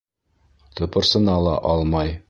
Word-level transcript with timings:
Тыпырсына 0.79 1.37
ла 1.49 1.55
алмай. 1.75 2.17